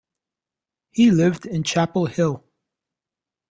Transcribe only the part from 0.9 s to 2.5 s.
lived in Chapel Hill.